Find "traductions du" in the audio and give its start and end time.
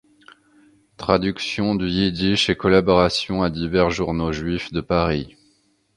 0.97-1.87